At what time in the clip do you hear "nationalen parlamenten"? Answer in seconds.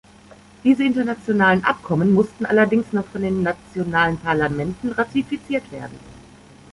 3.43-4.93